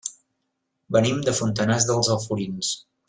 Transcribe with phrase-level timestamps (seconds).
[0.97, 2.73] Venim de Fontanars dels Alforins.